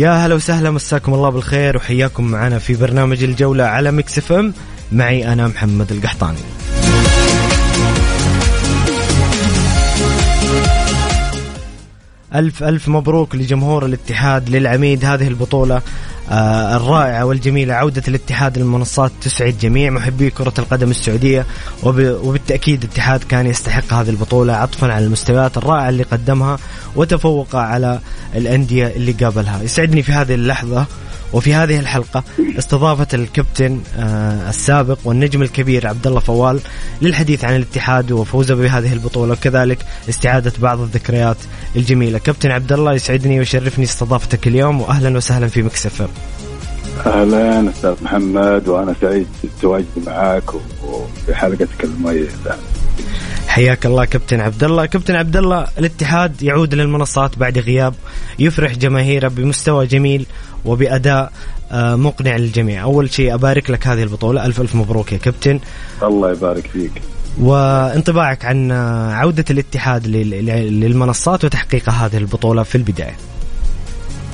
[0.00, 4.54] يا هلا وسهلا مساكم الله بالخير وحياكم معنا في برنامج الجولة على ميكس اف ام.
[4.92, 6.59] معي أنا محمد القحطاني.
[12.34, 15.82] ألف ألف مبروك لجمهور الاتحاد للعميد هذه البطولة
[16.30, 21.46] آه الرائعة والجميلة عودة الاتحاد للمنصات تسعد جميع محبي كرة القدم السعودية
[21.82, 26.58] وب- وبالتأكيد الاتحاد كان يستحق هذه البطولة عطفا على المستويات الرائعة اللي قدمها
[26.96, 27.98] وتفوق على
[28.36, 29.62] الأندية اللي قابلها.
[29.62, 30.86] يسعدني في هذه اللحظة
[31.32, 32.24] وفي هذه الحلقة
[32.58, 36.60] استضافة الكابتن آه السابق والنجم الكبير عبد الله فوال
[37.02, 39.32] للحديث عن الاتحاد وفوزه بهذه البطولة.
[39.32, 39.78] وكذلك
[40.08, 41.36] استعادة بعض الذكريات
[41.76, 42.18] الجميلة.
[42.18, 46.08] كابتن عبد الله يسعدني ويشرفني استضافتك اليوم وأهلا وسهلا في مكسفر
[47.06, 49.26] أهلا أستاذ محمد وأنا سعيد
[49.58, 52.56] بتواجدي معاك و- وفي حلقتك المميزة.
[53.48, 57.94] حياك الله كابتن عبد الله كابتن عبد الله الاتحاد يعود للمنصات بعد غياب
[58.38, 60.26] يفرح جماهيره بمستوى جميل
[60.64, 61.32] وبأداء
[61.72, 62.82] آه، مقنع للجميع.
[62.82, 64.46] أول شيء أبارك لك هذه البطولة.
[64.46, 65.60] ألف ألف مبروك يا كابتن.
[66.02, 66.92] الله يبارك فيك.
[67.40, 73.16] وانطباعك عن آه، عودة الاتحاد لل- لل- للمنصات وتحقيق هذه البطولة في البداية.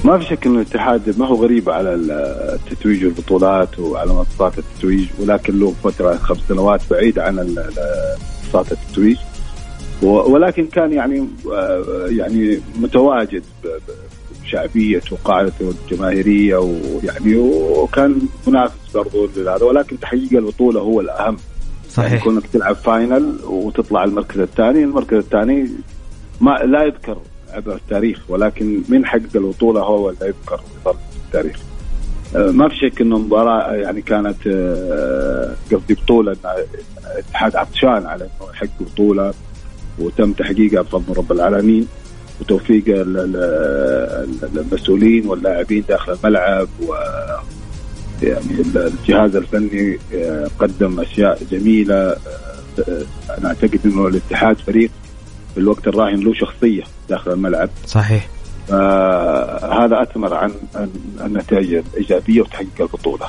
[0.04, 5.58] ما في شك انه الاتحاد ما هو غريب على التتويج والبطولات وعلى منصات التتويج ولكن
[5.60, 9.16] له فترة خمس سنوات بعيد عن منصات التتويج.
[10.02, 13.42] ولكن كان يعني آه، يعني متواجد
[14.46, 21.36] بشعبيته وقاعدته الجماهيرية ويعني وكان منافس برضو لهذا ولكن تحقيق البطولة هو الأهم.
[21.98, 22.24] يعني صحيح.
[22.24, 25.68] كونك تلعب فاينل وتطلع المركز الثاني المركز الثاني
[26.40, 27.18] ما لا يذكر
[27.50, 30.94] عبر التاريخ ولكن من حق البطولة هو اللي يذكر في
[31.26, 31.56] التاريخ.
[32.36, 36.36] آه، ما في شك انه مباراه يعني كانت آه، قصدي بطولة
[37.14, 39.34] الاتحاد عطشان على إنه يحقق بطولة
[39.98, 41.88] وتم تحقيقها بفضل رب العالمين.
[42.40, 46.94] وتوفيق ال- ال- المسؤولين واللاعبين داخل الملعب و
[48.22, 52.16] يعني الجهاز الفني آه، قدم أشياء جميلة آه،
[53.38, 54.90] أنا أعتقد إنه الاتحاد فريق
[55.54, 57.68] في الوقت الراهن له شخصية داخل الملعب.
[57.86, 58.28] صحيح.
[59.80, 60.90] هذا أثمر عن عن
[61.24, 63.26] النتائج الايجابيه وتحقيق البطولة.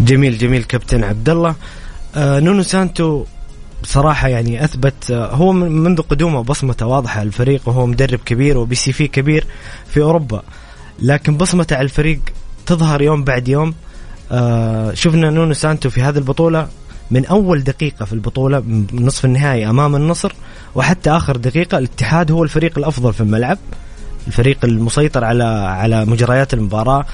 [0.00, 1.54] جميل جميل كابتن عبد الله
[2.16, 3.24] آه نونو سانتو
[3.82, 8.58] بصراحة يعني أثبت آه هو من- منذ قدومه بصمته واضحة على الفريق وهو مدرب كبير
[8.58, 9.46] وب CV كبير
[9.88, 10.42] في أوروبا.
[11.02, 12.20] لكن بصمته على الفريق
[12.66, 13.74] تظهر يوم بعد يوم.
[14.32, 16.68] آه شفنا نونو سانتو في هذه البطولة
[17.10, 20.32] من أول دقيقة في البطولة من نصف النهائي أمام النصر
[20.74, 23.58] وحتى آخر دقيقة الاتحاد هو الفريق الأفضل في الملعب
[24.26, 27.04] الفريق المسيطر على على مجريات المباراة.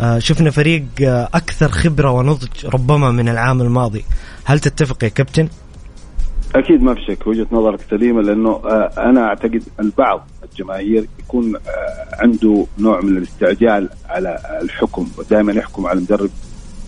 [0.00, 0.84] آه، شفنا فريق
[1.34, 4.04] أكثر خبرة ونضج ربما من العام الماضي.
[4.44, 5.48] هل تتفق يا كابتن؟
[6.54, 11.60] أكيد ما في شك وجهة نظرك سليمة لأنه آه، أنا أعتقد البعض الجماهير يكون آه،
[12.22, 16.30] عنده نوع من الاستعجال على الحكم ودائما يحكم على المدرب.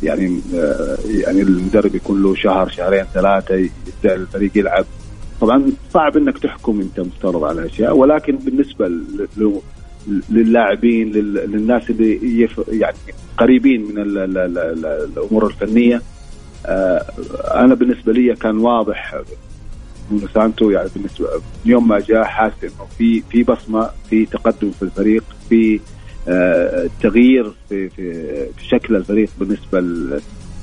[0.03, 4.85] يعني آه، يعني المدرب يكون له شهر شهرين ثلاثة يبدأ الفريق يلعب.
[5.41, 5.63] طبعا
[5.93, 8.91] صعب إنك تحكم أنت مفترض على أشياء ولكن بالنسبة
[10.31, 12.97] للاعبين لل- للناس اللي يعني
[13.39, 16.03] قريبين من ال- ال- ال- ال- الأمور الفنية
[17.55, 19.15] أنا بالنسبة لي كان واضح
[20.11, 21.27] نونو سانتو يعني بالنسبة
[21.65, 25.81] من يوم ما جاء حاسس انه في في بصمة في تقدم في الفريق في
[26.29, 28.13] آه، تغيير في في
[28.57, 29.81] في شكل الفريق بالنسبة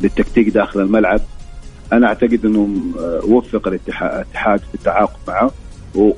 [0.02, 1.22] للتكتيك داخل الملعب.
[1.94, 2.70] أنا أعتقد إنه
[3.00, 5.52] آه، وفق الاتحاد في التعاقد معه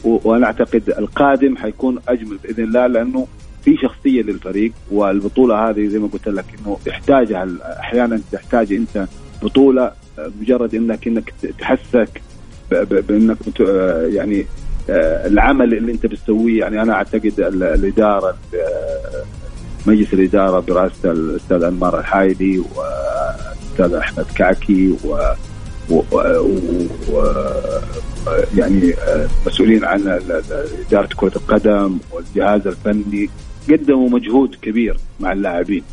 [0.03, 3.27] وأنا أعتقد القادم حيكون أجمل بإذن الله لأنه
[3.63, 7.47] في شخصية للفريق والبطولة هذه زي ما قلت لك إنه يحتاجها
[7.79, 9.07] أحيانا تحتاج أنت
[9.43, 12.21] بطولة آه، مجرد إنك إنك تحسك
[12.71, 14.45] بإنك آه، يعني
[14.89, 16.59] آه، العمل اللي أنت بتسويه.
[16.59, 18.37] يعني أنا أعتقد الإدارة
[19.87, 25.17] مجلس الإدارة برئاسة الأستاذ أنمار الحايدي والاستاذ أحمد كعكي و
[25.89, 26.01] و,
[27.11, 27.33] و...
[28.57, 28.93] يعني
[29.47, 30.19] مسؤولين عن
[30.87, 33.29] إدارة كرة القدم والجهاز الفني.
[33.69, 35.83] قدموا مجهود كبير مع اللاعبين.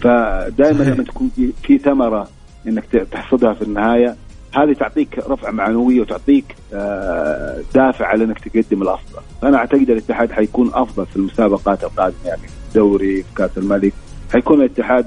[0.00, 1.30] فدائما لما تكون
[1.62, 2.28] في ثمرة
[2.68, 4.16] إنك تحصدها في النهاية
[4.56, 6.44] هذه تعطيك رفع معنوية وتعطيك
[6.74, 12.40] آه، دافع على إنك تقدم الأفضل، أنا أعتقد الاتحاد حيكون أفضل في المسابقات القادمة يعني
[12.40, 13.92] في الدوري في كأس الملك،
[14.32, 15.06] حيكون الاتحاد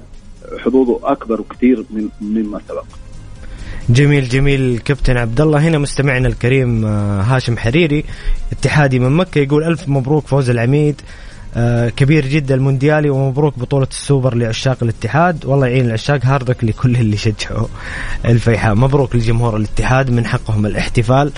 [0.57, 2.83] حظوظه أكبر بكثير من مما سبق.
[3.89, 8.03] جميل جميل كابتن عبد الله هنا مستمعنا الكريم آه، هاشم حريري
[8.51, 11.01] اتحادي من مكة يقول ألف مبروك فوز العميد.
[11.95, 15.45] كبير جدا المونديالي ومبروك بطولة السوبر لعشاق الاتحاد.
[15.45, 17.67] والله يعين العشاق هاردك لكل اللي شجعوا
[18.25, 18.75] الفيحاء.
[18.75, 21.31] مبروك لجمهور الاتحاد من حقهم الاحتفال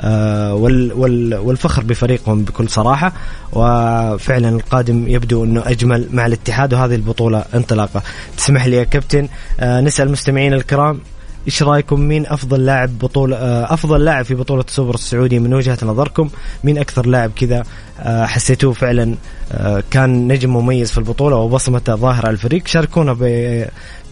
[0.00, 3.12] آه، والفخر بفريقهم بكل صراحة.
[3.52, 8.02] وفعلا القادم يبدو أنه أجمل مع الاتحاد وهذه البطولة انطلاقة.
[8.36, 9.28] تسمح لي يا كابتن
[9.60, 11.00] آه، نسأل المستمعين الكرام
[11.46, 15.78] إيش رأيكم؟ مين أفضل لاعب بطولة آه، أفضل لاعب في بطولة السوبر السعودي من وجهة
[15.82, 16.28] نظركم؟
[16.64, 17.62] مين أكثر لاعب كذا
[18.00, 19.14] آه، حسيتوه فعلا
[19.52, 23.16] آه، كان نجم مميز في البطولة وبصمته ظاهرة على الفريق شاركونا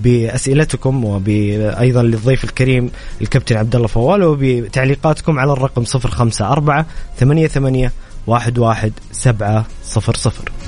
[0.01, 2.91] بأسئلتكم وأيضا للضيف الكريم
[3.21, 6.85] الكابتن عبد الله فوال وبتعليقاتكم على الرقم 054
[7.19, 7.91] 88
[8.29, 10.64] 11 700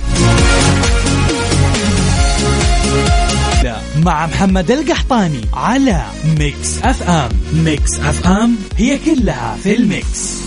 [4.07, 6.03] مع محمد القحطاني على
[6.39, 7.29] ميكس أف أم.
[7.53, 10.46] ميكس أف أم هي كلها في الميكس.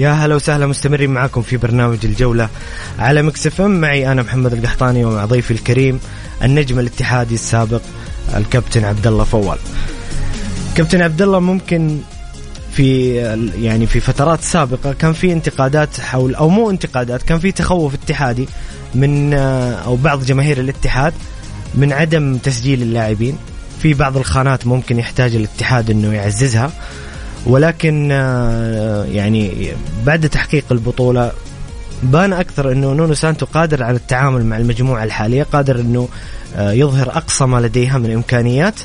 [0.00, 2.48] يا هلا وسهلا مستمرين معاكم في برنامج الجولة
[2.98, 3.80] على مكس اف ام.
[3.80, 6.00] معي أنا محمد القحطاني ومع ضيفي الكريم
[6.42, 7.80] النجم الاتحادي السابق
[8.36, 9.58] الكابتن عبد الله فوال.
[10.76, 11.98] كابتن عبد الله ممكن
[12.72, 13.14] في
[13.62, 18.48] يعني في فترات سابقة كان في انتقادات حول أو مو انتقادات كان في تخوف اتحادي
[18.94, 19.34] من
[19.84, 21.12] أو بعض جماهير الاتحاد
[21.74, 23.36] من عدم تسجيل اللاعبين.
[23.82, 26.72] في بعض الخانات ممكن يحتاج الاتحاد إنه يعززها.
[27.46, 29.72] ولكن آه، يعني
[30.06, 31.32] بعد تحقيق البطولة
[32.02, 36.08] بان أكثر أنه نونو سانتو قادر على التعامل مع المجموعة الحالية قادر أنه
[36.56, 38.80] آه، يظهر أقصى ما لديها من إمكانيات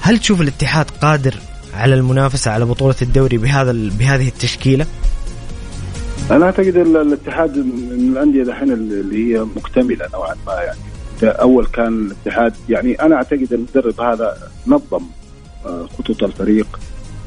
[0.00, 1.34] هل تشوف الاتحاد قادر
[1.74, 4.86] على المنافسة على بطولة الدوري بهذا بهذه التشكيلة؟
[6.30, 10.78] أنا أعتقد الاتحاد من الأندية دحين اللي هي مكتملة نوعا ما يعني
[11.22, 14.36] أول كان الاتحاد يعني أنا أعتقد المدرب هذا
[14.66, 15.04] نظم
[15.66, 16.78] آه، خطوط الفريق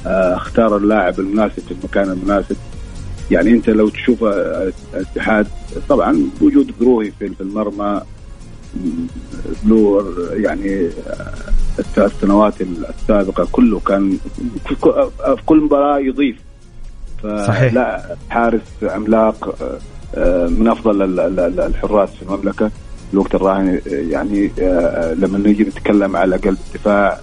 [0.08, 2.56] اختار اللاعب المناسب في المكان المناسب.
[3.32, 5.48] يعني انت لو تشوف الاتحاد
[5.90, 8.02] طبعا وجود قروهي في المرمى
[9.66, 11.34] له يعني آه،
[11.80, 14.18] الثلاث سنوات السابقة كله كان
[14.66, 14.76] في
[15.46, 16.36] كل مباراة يضيف.
[17.24, 17.74] صحيح.
[17.74, 19.56] لا حارس عملاق
[20.16, 21.20] آه، من أفضل
[21.60, 22.72] الحراس في المملكة.
[23.14, 24.52] الوقت الراهن يعني
[25.16, 27.20] لما نيجي نتكلم على قلب الدفاع آه،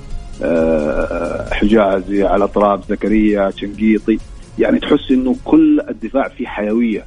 [1.53, 4.19] حجازي على أطراف زكريا شنقيطي.
[4.59, 7.05] يعني تحس إنه كل الدفاع فيه حيوية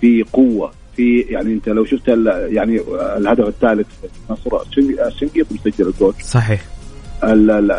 [0.00, 2.08] في قوة في يعني أنت لو شفت
[2.48, 2.80] يعني
[3.16, 3.86] الهدف الثالث
[4.30, 4.64] نصر
[5.10, 6.14] شنقيطي مسجل الجول.
[6.22, 6.64] صحيح.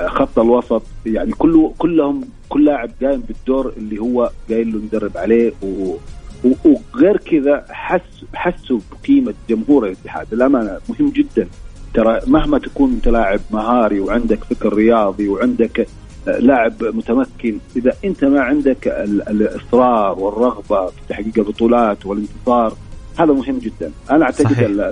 [0.08, 5.52] خط الوسط يعني كله كلهم كل لاعب قايم بالدور اللي هو قايل له مدرب عليه
[5.64, 5.96] و
[6.44, 10.34] وغير كذا حس حسوا بقيمة جمهور الاتحاد.
[10.34, 11.48] الامانه مهم جدا.
[11.94, 15.88] ترى مهما تكون أنت لاعب مهاري وعندك فكر رياضي وعندك
[16.28, 18.88] آه، لاعب متمكن إذا أنت ما عندك
[19.30, 22.74] الإصرار والرغبة في تحقيق البطولات والانتصار
[23.20, 24.92] هذا مهم جدا أنا أعتقد صحيح.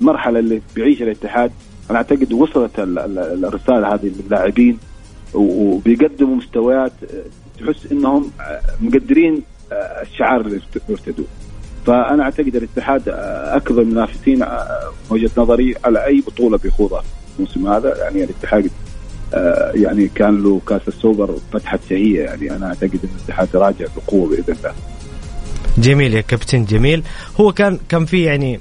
[0.00, 1.52] المرحلة اللي بيعيشها الاتحاد
[1.90, 4.78] أنا أعتقد وصلت الرسالة هذه للاعبين
[5.34, 11.26] وبيقدموا مستويات آه، تحس إنهم آه، مقدرين الشعار اللي يرتدوه
[11.88, 13.02] فأنا أعتقد الاتحاد
[13.56, 17.02] أكبر منافسين آه، وجهة نظري على أي بطولة بيخوضها
[17.38, 17.96] الموسم هذا.
[17.96, 18.70] يعني الاتحاد
[19.34, 22.20] آه، يعني كان له كاس السوبر فتحة شهية.
[22.24, 24.72] يعني أنا أعتقد إن الاتحاد راجع بقوة بإذن الله.
[25.78, 27.02] جميل يا كابتن جميل.
[27.40, 28.60] هو كان كان في يعني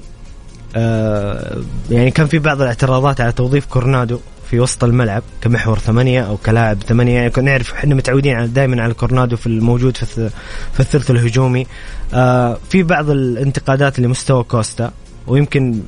[0.75, 1.57] آه
[1.91, 4.19] يعني كان في بعض الاعتراضات على توظيف كورنادو.
[4.49, 8.93] في وسط الملعب كمحور ثمانية أو كلاعب ثمانية يعني كنا نعرف إحنا متعودين دائما على
[8.93, 10.29] كورنادو في الموجود في,
[10.73, 11.67] في الثلث الهجومي
[12.13, 14.91] آه في بعض الانتقادات لمستوى كوستا
[15.27, 15.81] ويمكن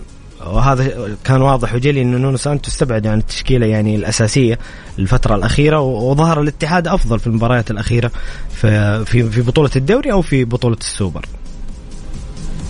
[0.46, 4.60] وهذا كان واضح وجلي انه نونو سانتو استبعد عن التشكيلة يعني الأساسية
[5.00, 8.12] الفترة الأخيرة وظهر الاتحاد أفضل في المباريات الأخيرة
[8.50, 11.26] في في بطولة الدوري أو في بطولة السوبر.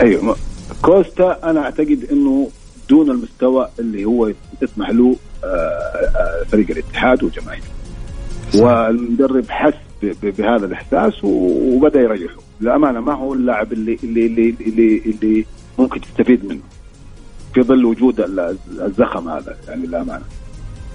[0.02, 0.36] أيوه
[0.82, 2.50] كوستا أنا أعتقد إنه
[2.90, 4.32] دون المستوى اللي هو
[4.62, 7.64] يسمح له آه، آه، فريق الاتحاد وجماهيره.
[8.56, 9.74] والمدرب حس
[10.24, 15.46] بهذا الإحساس وبدأ يريحه للأمانة ما هو اللاعب اللي اللي اللي اللي, اللي
[15.80, 16.62] ممكن تستفيد منه
[17.54, 18.20] في ظل وجود
[18.82, 20.26] الزخم هذا يعني للأمانة.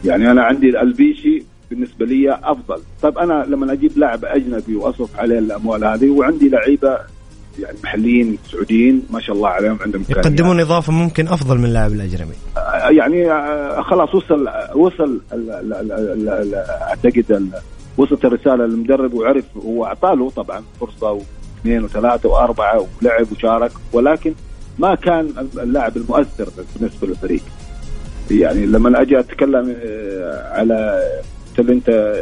[0.05, 2.81] يعني أنا عندي البيشي بالنسبة لي أفضل.
[3.03, 6.99] طيب أنا لما أجيب لاعب أجنبي وأصرف عليه الأموال هذه وعندي لعيبة
[7.59, 12.35] يعني محليين سعوديين ما شاء الله عليهم عندهم يقدمون إضافة ممكن أفضل من اللاعب الأجنبي.
[12.91, 15.21] يعني آه، خلاص وصل وصل
[16.83, 17.51] أعتقد
[17.97, 21.21] وصلت الرسالة للمدرب وعرف هو اعطى له طبعا فرصة
[21.57, 24.35] واثنين وثلاثة وأربعة ولعب وشارك ولكن
[24.79, 26.49] ما كان اللاعب المؤثر
[26.81, 27.43] بالنسبة للفريق.
[28.31, 31.03] يعني لما أجي أتكلم آه، على
[31.59, 32.15] قلت انت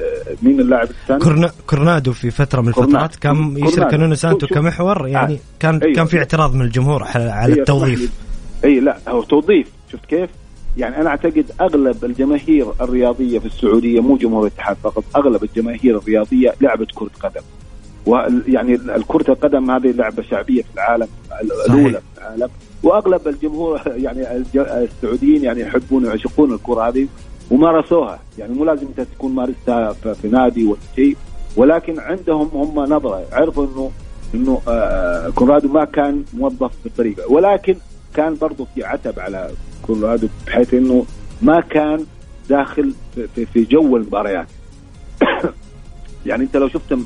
[0.43, 5.39] مين اللاعب الثاني؟ كورنا كورونادو في فترة من الفترات كان يشرك نونو سانتو كمحور يعني
[5.61, 5.95] كان أيوه.
[5.95, 8.13] كان في اعتراض من الجمهور على التوظيف.
[8.65, 9.69] أي لا هو توظيف.
[9.93, 10.31] شفت كيف؟
[10.77, 16.55] يعني أنا أعتقد أغلب الجماهير الرياضية في السعودية مو جمهور الاتحاد فقط أغلب الجماهير الرياضية
[16.61, 17.43] لعبت كرة قدم.
[18.07, 21.09] ويعني كرة القدم هذه لعبة شعبية في العالم
[21.43, 22.49] الأولى في العالم.
[22.83, 27.09] وأغلب الجمهور يعني السعوديين يعني يحبون ويعشقون الكرة هذه.
[27.53, 31.17] ومارسوها يعني مو لازم انت تكون مارستها في نادي ولا شيء
[31.57, 33.25] ولكن عندهم هم نظرة.
[33.33, 33.91] عرفوا انه
[34.35, 37.33] إنه آه كورونادو ما كان موظف بالطريقة.
[37.33, 37.77] ولكن
[38.15, 39.51] كان برضه في عتب على
[39.83, 41.07] كورونادو بحيث إنه
[41.43, 42.07] ما كان
[42.49, 42.95] داخل
[43.35, 44.47] في, في جو المباريات.
[46.27, 46.99] يعني أنت لو شفت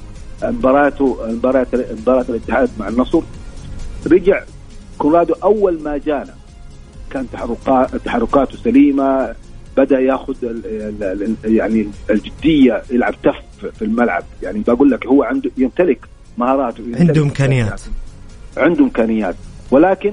[0.43, 3.23] مباراته مباراه مباراة الاتحاد مع النصر
[4.07, 4.43] رجع
[4.99, 6.35] كورونادو أول ما جانا.
[7.11, 9.35] كان تحركات تحركاته سليمة
[9.77, 10.35] بدأ ياخذ
[11.45, 14.25] يعني الجدية يلعب تف في الملعب.
[14.43, 15.99] يعني بقول لك هو عنده يمتلك
[16.39, 17.81] مهاراته عنده إمكانيات.
[18.57, 19.35] عنده إمكانيات.
[19.71, 20.13] ولكن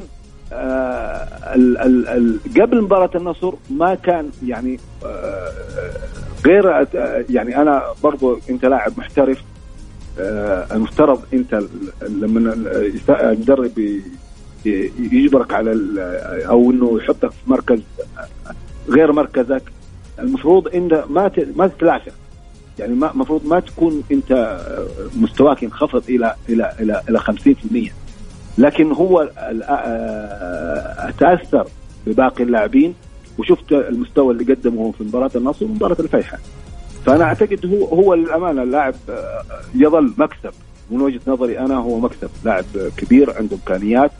[0.53, 5.51] آه ال ال ال قبل مباراة النصر ما كان يعني آه
[6.45, 6.85] غير آه
[7.29, 9.43] يعني أنا برضو أنت لاعب محترف
[10.19, 11.63] آه المفترض أنت
[12.01, 12.53] لما
[13.09, 14.01] المدرب
[14.65, 15.71] يجبرك على
[16.49, 17.79] أو إنه يحطك في مركز
[18.89, 19.63] غير مركزك.
[20.19, 22.11] المفروض انت ما ما تتلاشى
[22.79, 24.59] يعني ما المفروض ما تكون أنت
[25.17, 27.91] مستواك ينخفض إلى إلى إلى إلى 50%
[28.57, 29.29] لكن هو
[31.19, 31.67] تاثر
[32.07, 32.93] بباقي اللاعبين
[33.37, 36.39] وشفت المستوى اللي قدمه في مباراة النصر ومباراة الفيحاء
[37.05, 38.95] فأنا أعتقد هو هو للأمانة اللاعب
[39.75, 40.53] يظل مكسب.
[40.91, 42.29] من وجهة نظري أنا هو مكسب.
[42.45, 42.65] لاعب
[42.97, 44.11] كبير عنده إمكانيات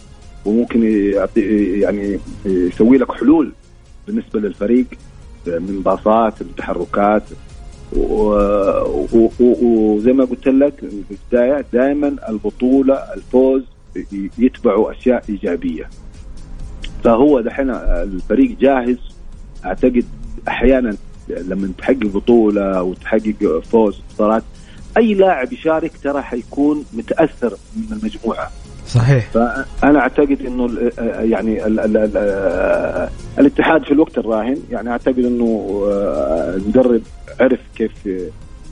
[0.46, 0.84] وممكن
[1.82, 3.51] يعني يسوي لك حلول
[4.08, 4.86] بالنسبة للفريق
[5.48, 7.24] من باصات تحركات
[9.62, 13.64] وزي ما قلت لك في البداية دائما البطولة الفوز
[14.38, 15.90] يتبعوا أشياء إيجابية.
[17.04, 18.98] فهو دحين الفريق جاهز.
[19.66, 20.06] أعتقد
[20.48, 20.96] أحيانا
[21.30, 24.44] لما تحقق بطولة وتحقق فوز انتصارات
[24.98, 28.52] أي لاعب يشارك ترى حيكون متأثر من المجموعة.
[28.88, 29.30] صحيح.
[29.34, 33.10] فأنا أعتقد إنه يعني ال ال ال
[33.40, 37.02] الاتحاد في الوقت الراهن يعني أعتقد إنه آه، المدرب
[37.40, 37.92] عرف كيف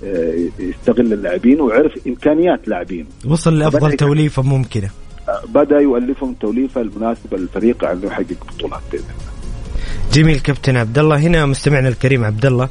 [0.03, 3.06] آه، يستغل اللاعبين وعرف إمكانيات لاعبين.
[3.27, 4.89] وصل لأفضل توليفة ممكنة.
[5.30, 8.82] آه، بدأ يؤلفهم توليفة المناسبة للفريق انه يحقق بطولات.
[8.91, 9.32] باذن الله
[10.13, 11.18] جميل كابتن عبد الله.
[11.18, 12.70] هنا مستمعنا الكريم عبد الله.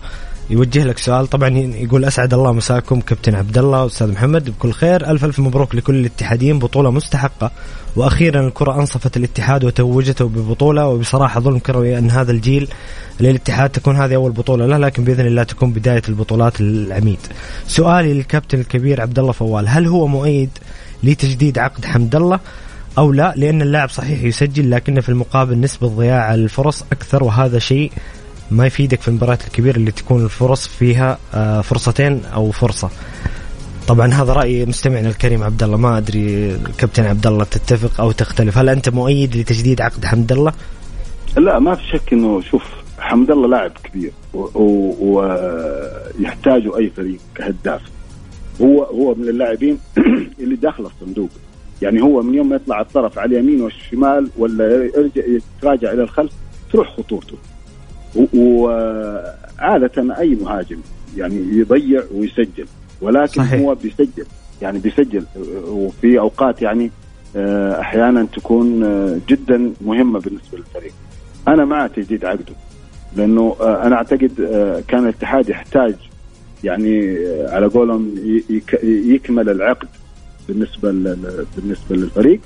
[0.50, 1.26] يوجه لك سؤال.
[1.26, 4.50] طبعا يقول أسعد الله مساكم كابتن عبد الله وأستاذ محمد.
[4.50, 5.10] بكل خير.
[5.10, 6.58] ألف ألف مبروك لكل الاتحاديين.
[6.58, 7.50] بطولة مستحقة.
[7.96, 10.88] وأخيرا الكرة أنصفت الاتحاد وتوجته ببطولة.
[10.88, 12.68] وبصراحة ظلم كروي أن هذا الجيل
[13.20, 17.18] للاتحاد تكون هذه أول بطولة له لكن بإذن الله تكون بداية البطولات للعميد.
[17.66, 19.68] سؤالي للكابتن الكبير عبد الله فوال.
[19.68, 20.50] هل هو مؤيد
[21.02, 22.40] لتجديد عقد حمد الله؟
[22.98, 27.92] أو لا لأن اللاعب صحيح يسجل لكن في المقابل نسبة ضياع الفرص أكثر وهذا شيء
[28.50, 32.90] ما يفيدك في المباريات الكبيرة اللي تكون الفرص فيها آه، فرصتين أو فرصة.
[33.88, 35.76] طبعا هذا رأي مستمعنا الكريم عبد الله.
[35.76, 38.58] ما أدري كابتن عبد الله تتفق أو تختلف.
[38.58, 40.52] هل أنت مؤيد لتجديد عقد حمد الله؟
[41.36, 42.62] لا ما في شك إنه شوف
[42.98, 44.12] حمد الله لاعب كبير
[46.20, 47.80] ويحتاجه أي فريق كهداف.
[48.62, 49.78] هو هو من اللاعبين
[50.40, 51.30] اللي داخل الصندوق.
[51.82, 56.32] يعني هو من يوم ما يطلع الطرف على اليمين والشمال ولا يرجع يتراجع إلى الخلف
[56.72, 57.36] تروح خطورته.
[58.34, 60.78] وعادة أي مهاجم
[61.16, 62.66] يعني يضيع ويسجل
[63.00, 63.60] ولكن صحيح.
[63.60, 64.24] هو بيسجل
[64.62, 65.24] يعني بيسجل.
[65.68, 66.90] وفي أوقات يعني
[67.36, 70.92] آه، أحيانا تكون آه، جدا مهمة بالنسبة للفريق.
[71.48, 72.54] أنا مع تجديد عقده
[73.16, 75.94] لأنه آه، أنا أعتقد آه، كان الاتحاد يحتاج
[76.64, 77.16] يعني
[77.48, 78.14] على قولهم
[78.82, 79.88] يكمل العقد
[80.48, 82.40] بالنسبة لل- بالنسبة للفريق.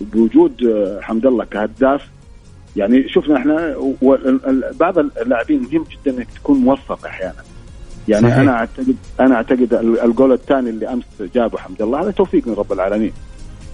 [0.00, 0.52] بوجود
[1.00, 2.08] حمد الله كهداف
[2.76, 3.76] يعني شفنا إحنا
[4.80, 7.34] بعض اللاعبين مهم جدا إنك تكون موفق أحيانا.
[8.08, 8.38] يعني صحيح.
[8.38, 11.04] أنا اعتقد أنا أعتقد ال- الجول الثاني اللي أمس
[11.34, 13.12] جابه حمد الله هذا توفيق من رب العالمين.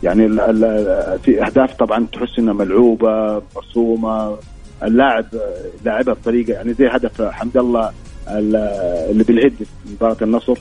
[0.02, 4.36] يعني ال ال في أهداف طبعا تحس إنها ملعوبة مرسومة.
[4.82, 5.26] اللاعب
[5.84, 7.90] لاعبها بطريقة يعني زي هدف حمد الله
[8.28, 8.56] ال-
[9.10, 10.58] اللي بالهد في مباراة النصر.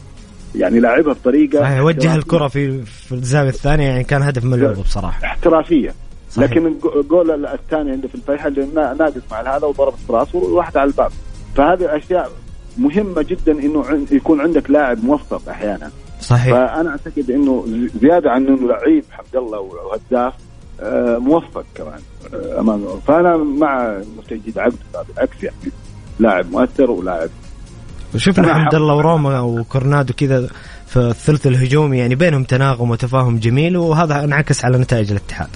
[0.55, 2.15] يعني لاعبها بطريقة وجه.
[2.15, 5.25] الكرة في في الزاوية الثانية يعني كان هدف ملعوب بصراحة.
[5.25, 5.93] احترافية.
[6.31, 6.51] صحيح.
[6.51, 10.77] لكن الج- الجول الثاني اللي في الفيحة اللي نا- ناقص مع هذا وضربت براسه وواحد
[10.77, 11.11] على الباب.
[11.55, 12.31] فهذه أشياء
[12.77, 15.91] مهمة جدا إنه يكون عندك لاعب موفق أحيانا.
[16.21, 16.53] صحيح.
[16.53, 20.33] فأنا أعتقد إنه زي- زيادة عن إنه لعيب حمد الله وهداف
[20.81, 21.99] آه، موفق كمان
[22.33, 24.75] آه، أمام فأنا مع تجديد عقد
[25.07, 25.55] بالعكس يعني.
[26.19, 27.29] لاعب مؤثر ولاعب
[28.45, 30.47] حمد أحب- الله وروما وكورنادو كذا
[30.87, 35.47] في الثلث الهجومي يعني بينهم تناغم وتفاهم جميل وهذا انعكس على نتائج الاتحاد.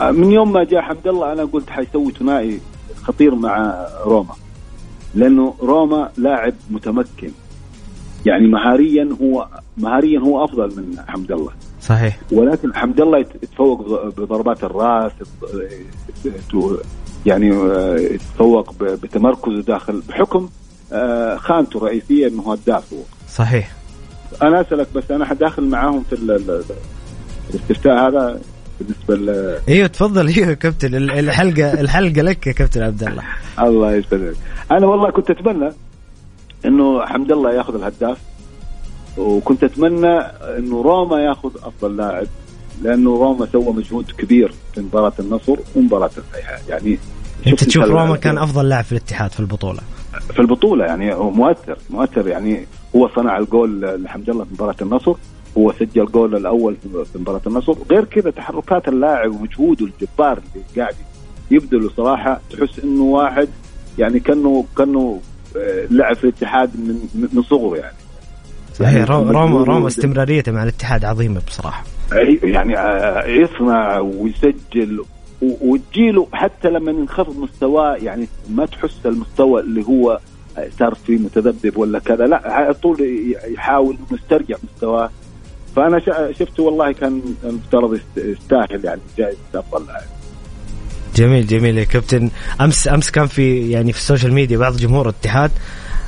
[0.00, 2.60] من يوم ما جاء حمد الله أنا قلت حيسوي ثنائي
[3.02, 4.34] خطير مع روما.
[5.14, 7.30] لأنه روما لاعب متمكن.
[8.26, 11.50] يعني مهاريا هو مهاريا هو أفضل من حمد الله.
[11.80, 12.18] صحيح.
[12.32, 15.12] ولكن حمد الله يت- يتفوق بضربات الرأس
[17.26, 20.02] يعني آه، يتفوق بتمركزه داخل.
[20.08, 20.48] بحكم
[20.92, 22.98] آه، خانته الرئيسيه إنه هداف هو.
[23.28, 23.72] صحيح.
[24.42, 26.64] أنا أسألك بس أنا حداخل معاهم في ال- ال-
[27.50, 28.40] الاستفتاء هذا.
[28.80, 30.28] بالنسبة ل أيوه تفضل.
[30.28, 30.94] أيوه كابتن.
[30.94, 33.22] ال- الحلقة الحلقة لك يا كابتن عبد الله.
[33.60, 34.36] الله يسلمك.
[34.70, 35.70] أنا والله كنت أتمنى
[36.64, 38.18] إنه حمد الله ياخذ الهداف
[39.18, 40.18] وكنت أتمنى
[40.58, 42.26] إنه روما ياخذ أفضل لاعب
[42.82, 46.62] لأنه روما سوى مجهود كبير في مباراة النصر ومباراة الفيحاء.
[46.68, 46.98] يعني
[47.46, 49.80] أنت تشوف روما كان أفضل لاعب في الاتحاد في البطولة.
[50.32, 52.66] في البطولة يعني هو مؤثر مؤثر يعني.
[52.96, 55.14] هو صنع الجول لحمد الله في مباراة النصر.
[55.58, 56.76] هو سجل الجول الأول
[57.12, 57.74] في مباراة النصر.
[57.90, 60.94] غير كذا تحركات اللاعب ومجهوده الجبار اللي قاعد
[61.50, 63.48] يبذله صراحة تحس إنه واحد
[63.98, 65.20] يعني كأنه كأنه
[65.56, 66.98] آه، لعب في الاتحاد من
[67.34, 67.96] من صغره يعني.
[68.74, 68.92] صحيح.
[68.92, 71.84] يعني رو- روما روما استمراريته مع الاتحاد عظيمة بصراحة.
[72.42, 75.04] يعني آه، يصنع ويسجل
[75.42, 80.18] وتجيله حتى لما ينخفض مستواه يعني ما تحس المستوى اللي هو
[80.58, 82.26] آه، صار فيه متذبذب ولا كذا.
[82.26, 82.96] لا على طول
[83.54, 85.10] يحاول انه يسترجع مستواه.
[85.76, 86.00] فأنا
[86.38, 90.02] شفته والله كان المفترض يست- يستاهل يعني جائزه افضل لاعب
[91.16, 92.30] جميل جميل يا كابتن.
[92.60, 95.50] امس أمس كان في يعني في ال social media بعض جمهور الاتحاد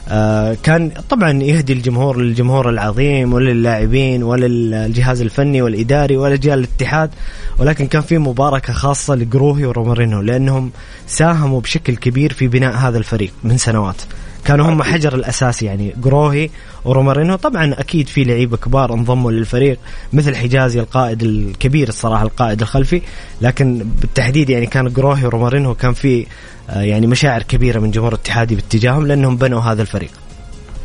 [0.08, 7.10] آه كان طبعا يهدي الجمهور للجمهور العظيم وللاعبين وللجهاز الفني والإداري ولرجال الاتحاد
[7.58, 10.70] ولكن كان في مباركة خاصة لجروهي ورومارينو لأنهم
[11.06, 14.02] ساهموا بشكل كبير في بناء هذا الفريق من سنوات.
[14.44, 16.50] كانوا هم حجر الأساس يعني جروهي
[16.84, 17.36] ورومارينو.
[17.36, 19.78] طبعا أكيد في لعيبة كبار انضموا للفريق
[20.12, 23.02] مثل حجازي القائد الكبير الصراحة القائد الخلفي.
[23.40, 26.26] لكن بالتحديد يعني كان جروهي ورومارينو كان في
[26.70, 30.10] آه، يعني مشاعر كبيرة من جمهور الاتحادي باتجاههم لأنهم بنوا هذا الفريق.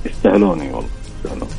[0.06, 1.50] يستاهلوني والله يستاهلون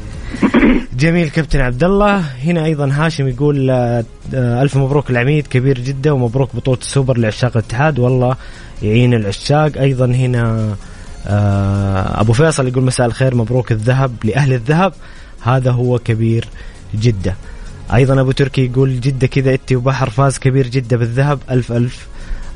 [1.00, 1.28] جميل.
[1.30, 6.56] كابتن عبد الله هنا أيضا هاشم يقول آه، آه، ألف مبروك العميد كبير جدا ومبروك
[6.56, 7.98] بطولة السوبر لعشاق الاتحاد.
[7.98, 8.36] والله
[8.82, 9.78] يعين العشاق.
[9.78, 10.76] أيضا هنا آه،
[11.26, 14.92] أبو فيصل يقول مساء الخير مبروك الذهب لأهل الذهب.
[15.42, 16.48] هذا هو كبير
[16.94, 17.34] جدة.
[17.94, 21.38] أيضا أبو تركي يقول جدة كذا إتي وبحر فاز كبير جدة بالذهب.
[21.50, 22.06] ألف ألف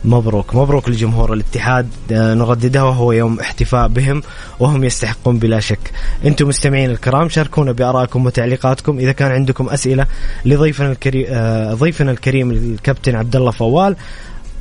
[0.05, 0.55] مبروك.
[0.55, 1.89] مبروك لجمهور الاتحاد.
[2.13, 4.23] آه، نرددها وهو يوم احتفاء بهم
[4.61, 5.91] وهم يستحقون بلا شك.
[6.25, 8.99] أنتم مستمعين الكرام شاركونا بارائكم وتعليقاتكم.
[8.99, 10.07] إذا كان عندكم أسئلة
[10.45, 11.27] لضيفنا الكريم
[11.75, 13.97] ضيفنا الكريم الكابتن عبد الله فوال آه،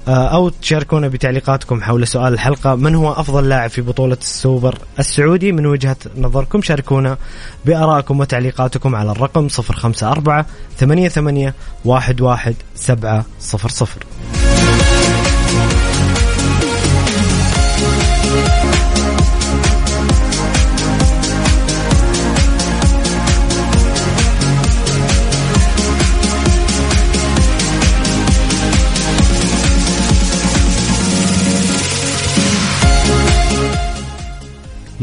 [0.07, 2.75] أو تشاركونا بتعليقاتكم حول سؤال الحلقة.
[2.75, 7.17] من هو أفضل لاعب في بطولة السوبر السعودي؟ من وجهة نظركم شاركونا
[7.65, 10.45] بآرائكم وتعليقاتكم على الرقم 054
[10.77, 11.53] 88
[11.87, 12.53] 11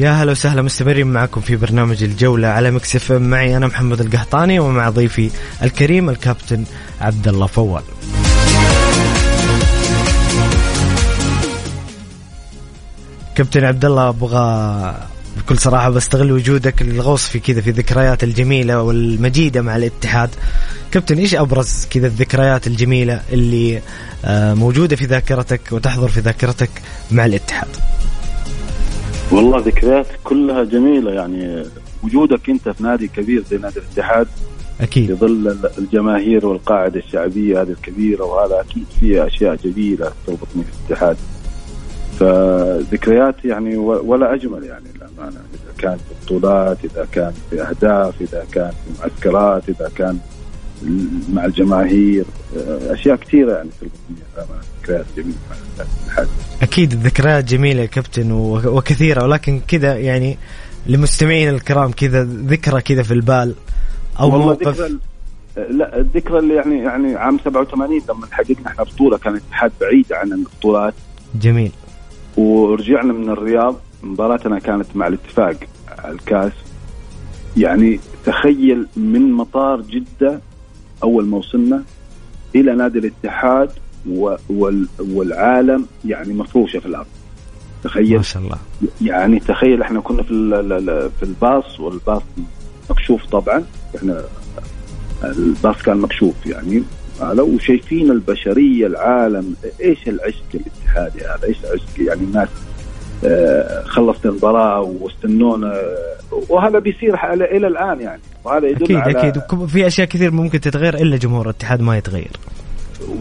[0.01, 3.23] يا هلا وسهلا مستمرين معكم في برنامج الجولة على Mix FM.
[3.23, 5.31] معي أنا محمد القحطاني ومع ضيفي
[5.63, 6.65] الكريم الكابتن
[7.01, 7.83] عبد الله فوال.
[13.35, 14.95] كابتن عبد الله أبغى
[15.37, 20.31] بكل صراحة بستغل وجودك للغوص في كذا في الذكريات الجميلة والمجيدة مع الاتحاد.
[20.93, 23.83] كابتن إيش أبرز كذا الذكريات الجميلة اللي
[24.25, 26.71] آه، موجودة في ذاكرتك وتحضر في ذاكرتك
[27.11, 27.69] مع الاتحاد؟
[29.33, 31.64] والله ذكريات كلها جميلة يعني
[32.05, 34.27] وجودك أنت في نادي كبير زي نادي الاتحاد
[34.81, 35.07] أكيد.
[35.07, 41.16] في ظل الجماهير والقاعدة الشعبية هذه الكبيرة وهذا أكيد فيها أشياء جميلة تربطني في الاتحاد.
[42.21, 48.45] فذكريات يعني ولا أجمل يعني للأمانة إذا كان في بطولات إذا كان في أهداف إذا
[48.53, 50.19] كان في معسكرات إذا كان
[51.33, 52.25] مع الجماهير
[52.66, 54.16] أشياء كثيرة يعني تربطني
[54.83, 55.07] ذكريات
[55.79, 56.29] الاتحاد
[56.62, 60.38] أكيد الذكريات جميلة يا كابتن وكثيرة ولكن كذا يعني
[60.87, 63.55] لمستمعين الكرام كذا ذكرى كذا في البال
[64.21, 64.99] أو موقف.
[65.57, 70.33] لا الذكرى اللي يعني يعني عام 87 لما حققنا إحنا بطولة كان الاتحاد بعيد عن
[70.33, 70.95] البطولات.
[71.35, 71.73] جميل.
[72.37, 75.57] ورجعنا من الرياض مباراتنا كانت مع الاتفاق
[76.05, 76.53] الكاس.
[77.57, 80.40] يعني تخيل من مطار جدة
[81.03, 81.83] أول ما وصلنا
[82.55, 83.71] إلى نادي الاتحاد
[84.99, 87.07] والعالم يعني مفروشة في الأرض.
[87.85, 88.17] تخيل.
[88.17, 88.59] ما شاء الله.
[89.03, 90.29] يعني تخيل إحنا كنا في
[91.21, 92.23] في الباص والباص
[92.91, 93.65] مكشوف طبعا.
[93.97, 94.25] إحنا
[95.25, 96.83] الباص كان مكشوف يعني
[97.23, 102.49] لو شايفين البشرية العالم إيش العشق الاتحادي هذا؟ إيش العشق يعني الناس
[103.85, 105.75] خلصت المباراة واستنونا
[106.49, 108.21] وهذا بيصير إلى الآن يعني.
[108.45, 109.67] وهذا يدل أكيد على أكيد.
[109.67, 112.31] في أشياء كثير ممكن تتغير إلا جمهور الاتحاد ما يتغير.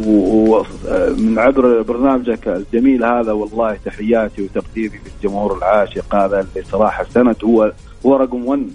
[0.06, 7.36] ومن عبر برنامجك الجميل هذا والله تحياتي وتقديري للجمهور العاشق هذا اللي صراحة سند.
[7.44, 7.72] هو
[8.06, 8.68] هو رقم 1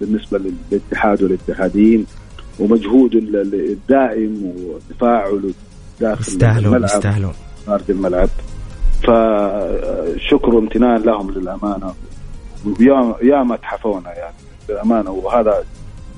[0.00, 0.40] بالنسبة
[0.72, 2.06] للاتحاد والاتحاديين
[2.58, 5.50] ومجهوده الدائم وتفاعله
[6.00, 7.32] داخل يستاهلون يستاهلون
[7.66, 8.28] خارج الملعب.
[9.02, 11.94] فشكر وامتنان لهم للأمانة.
[12.64, 14.34] ويا ما تحفونا يعني
[14.68, 15.10] للأمانة.
[15.10, 15.64] وهذا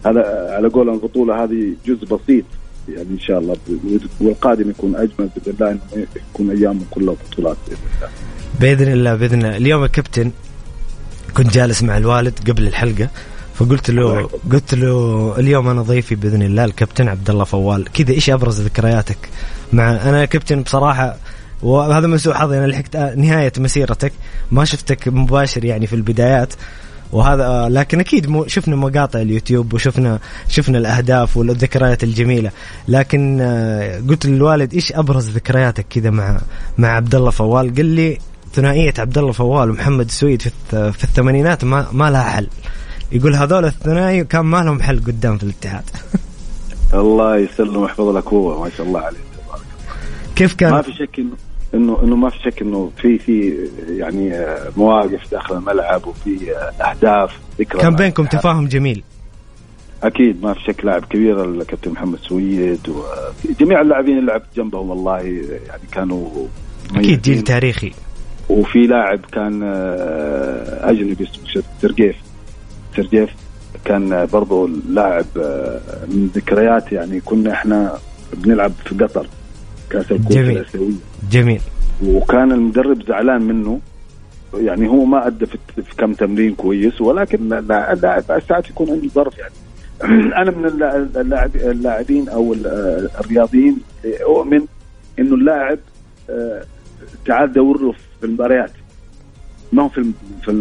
[0.07, 2.45] هذا على قول البطولة هذه جزء بسيط
[2.89, 3.57] يعني إن شاء الله.
[4.21, 8.11] والقادم يكون أجمل بإذن الله إنه يكون أيام كلها بطولات بإذن الله.
[8.61, 9.57] بإذن الله بإذن الله.
[9.57, 10.31] اليوم يا كابتن
[11.37, 13.09] كنت جالس مع الوالد قبل الحلقة
[13.55, 17.93] فقلت له قلت له اليوم أنا ضيفي بإذن الله الكابتن عبد الله فوال.
[17.93, 19.19] كذا إيش أبرز ذكرياتك؟
[19.73, 21.17] مع أنا كابتن بصراحة
[21.65, 24.13] وهذا من سوء حظي أنا لحقت نهاية مسيرتك
[24.53, 26.55] ما شفتك مباشر يعني في البدايات
[27.13, 32.51] وهذا لكن أكيد مو شفنا مقاطع اليوتيوب وشفنا شفنا الأهداف والذكريات الجميلة
[32.89, 36.41] لكن آه، قلت للوالد إيش أبرز ذكرياتك كذا مع
[36.79, 38.19] مع عبد الله فوال؟ قال لي
[38.53, 40.51] ثنائية عبد الله فوال ومحمد السويد في
[40.93, 42.49] في الثمانينات ما ما لها حل.
[43.13, 45.85] يقول هذول الثنائي كان ما لهم حل قدام في الاتحاد.
[46.95, 49.19] الله يسلم ويحفظ لك هو ما شاء الله عليه
[50.37, 51.37] كيف كان؟ ما في شك انه
[51.75, 57.81] انه إنه ما في شك إنه في في يعني مواقف داخل الملعب وفي أهداف ذكرى.
[57.81, 59.03] كان بينكم تفاهم جميل.
[60.03, 65.19] أكيد ما في شك لاعب كبير الكابتن محمد سويد وجميع اللاعبين اللي لعبت جنبهم والله
[65.67, 66.47] يعني كانوا
[66.97, 67.93] أكيد جيل تاريخي.
[68.49, 72.17] وفي لاعب كان آه، أجنبي اسمه سرجيف
[72.97, 73.31] سرجيف
[73.85, 77.99] كان برضو لاعب آه، من ذكريات يعني كنا إحنا
[78.37, 79.27] بنلعب في قطر.
[79.95, 80.95] كأس الكوره الأسيوية.
[81.31, 81.61] جميل.
[82.05, 83.81] وكان المدرب زعلان منه.
[84.55, 87.99] يعني هو ما أدى في كم تمرين كويس ولكن اللاعب
[88.49, 89.55] ساعات يكون عنده ظرف يعني.
[90.41, 90.67] أنا من
[91.57, 92.55] اللاعبين أو
[93.21, 94.61] الرياضيين أؤمن
[95.19, 95.79] إنه اللاعب
[96.31, 96.63] آه،
[97.27, 98.71] تعال دور له في المباريات.
[99.73, 100.05] ما هو في
[100.45, 100.53] في,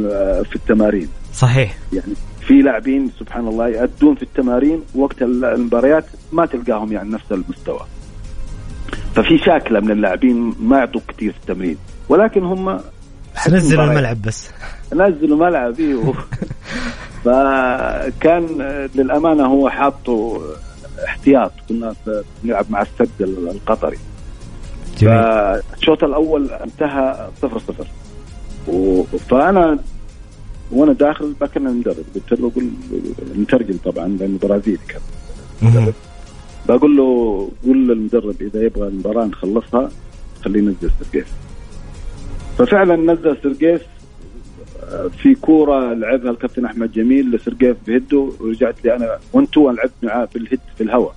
[0.49, 1.07] في التمارين.
[1.33, 1.77] صحيح.
[1.93, 2.13] يعني
[2.47, 7.85] في لاعبين سبحان الله يأدون في التمارين وقت المباريات ما تلقاهم يعني نفس المستوى.
[9.15, 11.77] ففي شاكله من اللاعبين ما يعطوا كثير في التمرين.
[12.09, 12.79] ولكن هم
[13.49, 14.49] نزلوا الملعب بس.
[14.93, 16.13] نزلوا الملعب أيوه
[17.23, 18.47] فكان
[18.95, 20.41] للأمانة هو حاطه
[21.05, 21.51] احتياط.
[21.69, 21.95] كنا
[22.43, 23.97] نلعب مع السد القطري.
[24.97, 27.87] فالشوط الأول انتهى صفر صفر.
[29.29, 29.79] فأنا
[30.71, 32.71] وأنا داخل بكلم المدرب قلت له قل
[33.35, 35.01] مترجم طبعا لأنه برازيلي كان.
[36.67, 39.89] بقول له قول للمدرب إذا يبغى المباراة نخلصها
[40.43, 41.27] خليه ينزل سرقيس
[42.57, 43.81] ففعلا نزل سرقيس
[44.83, 50.27] آه، في كورة لعبها الكابتن أحمد جميل لسرقيف بهده ورجعت لي أنا وانتو لعبت معاه
[50.33, 51.15] بالهد في الهواء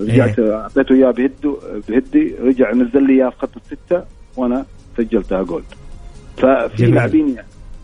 [0.00, 0.54] رجعت إيه.
[0.54, 1.56] أعطيته إياه بهده
[1.88, 4.04] بهدي رجع نزل لي إياه في خط الستة
[4.36, 5.62] وأنا سجلتها جول.
[6.36, 7.36] ففي لاعبين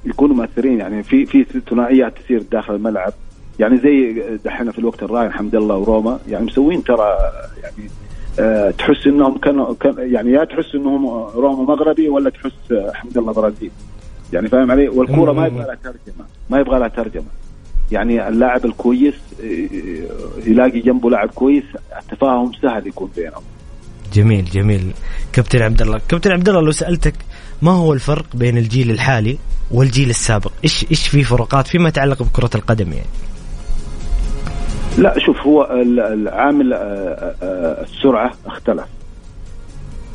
[0.05, 3.13] يكونوا مؤثرين يعني في في ثنائيات تصير داخل الملعب.
[3.61, 7.17] يعني زي دحين في الوقت الراهن حمد الله وروما يعني مسوين ترى
[7.63, 7.91] يعني
[8.41, 13.33] أه تحس إنهم كانوا كان يعني يا تحس إنهم روما مغربي ولا تحس حمد الله
[13.33, 13.71] برازيل.
[14.33, 17.27] يعني فاهم علي؟ والكورة ما يبغى لها ترجمة ما يبغى لها ترجمة.
[17.93, 19.15] يعني اللاعب الكويس
[20.47, 21.65] يلاقي جنبه لاعب كويس
[21.99, 23.43] التفاهم سهل يكون بينهم.
[24.13, 24.93] جميل جميل.
[25.33, 27.15] كابتن عبد الله كابتن عبد الله لو سألتك
[27.63, 29.39] ما هو الفرق بين الجيل الحالي
[29.71, 33.07] والجيل السابق؟ إيش إيش في فروقات فيما يتعلق بكرة القدم يعني؟
[35.01, 35.69] لا شوف هو
[36.03, 36.73] العامل
[37.83, 38.87] السرعة اختلف.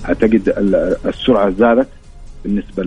[0.05, 0.53] أعتقد
[1.05, 1.87] السرعة زادت
[2.43, 2.83] بالنسبة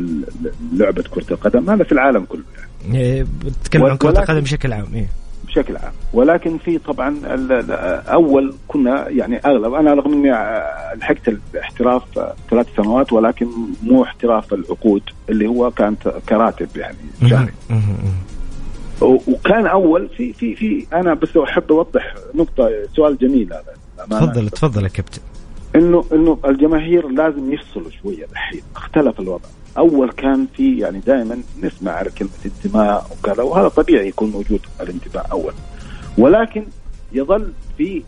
[0.73, 2.99] للعبة كرة القدم هذا في العالم كله يعني.
[2.99, 5.09] إيه، بتكلم عن كرة القدم بشكل عام إيه؟
[5.47, 5.93] بشكل عام.
[6.13, 7.17] ولكن في طبعا
[8.07, 10.31] أول كنا يعني أغلب أنا رغم إني
[10.97, 12.03] لحقت الاحتراف
[12.51, 13.47] ثلاث سنوات ولكن
[13.83, 16.97] مو احتراف العقود اللي هو كانت كراتب يعني
[17.31, 17.53] شهري.
[19.01, 24.83] وكان أول في في في أنا بس أحب أوضح نقطة سؤال جميل هذا تفضل تفضل
[24.83, 25.21] يا كابتن.
[25.77, 29.49] انه إنه الجماهير لازم يفصلوا شوية الحين اختلف الوضع.
[29.79, 35.27] أول كان في يعني دائما نسمع على كلمة انتماء وكذا وهذا طبيعي يكون موجود الانتماء
[35.33, 35.53] أول.
[36.19, 36.65] ولكن
[37.13, 38.03] يظل في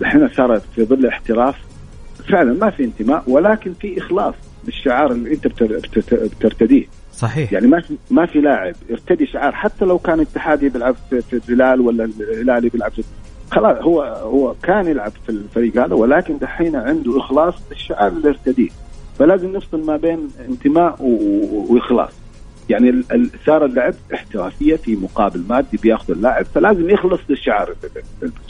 [0.00, 1.56] الحين آه، صارت في ظل الاحتراف
[2.28, 5.46] فعلا ما في انتماء ولكن في إخلاص بالشعار اللي أنت
[6.10, 6.86] بترتديه.
[7.18, 7.52] صحيح.
[7.52, 11.80] يعني ما في ما في لاعب يرتدي شعار حتى لو كان اتحادي بيلعب في الهلال
[11.80, 13.02] ولا الهلالي بيلعب في
[13.50, 18.68] خلاص هو هو كان يلعب في الفريق هذا ولكن دحين عنده إخلاص بالشعار اللي ارتديه
[19.18, 20.96] فلازم نفصل ما بين انتماء
[21.68, 22.12] وإخلاص.
[22.68, 23.02] يعني
[23.46, 27.74] صار اللعب احترافية في مقابل مادي بياخذ اللاعب فلازم يخلص للشعار.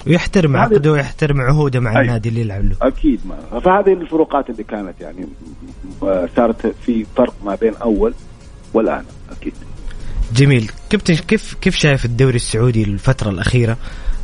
[0.07, 2.77] ويحترم عقده ويحترم عهوده مع النادي اللي يلعب له.
[2.83, 3.61] أكيد ما.
[3.61, 5.27] فهذه الفروقات اللي كانت يعني
[6.37, 8.15] صارت في فرق ما بين أول
[8.75, 9.53] والآن أكيد.
[10.35, 10.71] جميل.
[10.91, 13.77] كابتن كيف كيف شايف الدوري السعودي الفترة الأخيرة؟